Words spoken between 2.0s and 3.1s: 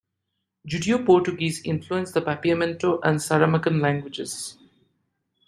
the Papiamento